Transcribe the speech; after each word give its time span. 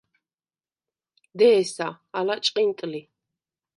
დე̄სა, 1.37 1.87
ალა 2.17 2.35
ჭყინტ 2.43 2.79
ლი. 2.91 3.01